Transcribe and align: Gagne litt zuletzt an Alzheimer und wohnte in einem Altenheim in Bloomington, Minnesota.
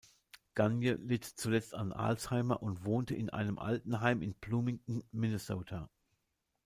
Gagne 0.55 0.93
litt 0.95 1.25
zuletzt 1.25 1.75
an 1.75 1.93
Alzheimer 1.93 2.63
und 2.63 2.85
wohnte 2.85 3.13
in 3.13 3.29
einem 3.29 3.59
Altenheim 3.59 4.23
in 4.23 4.33
Bloomington, 4.33 5.03
Minnesota. 5.11 5.91